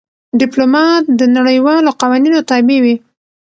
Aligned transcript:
ډيپلومات 0.39 1.03
د 1.19 1.21
نړیوالو 1.37 1.89
قوانینو 2.01 2.39
تابع 2.49 2.77
وي. 2.85 2.95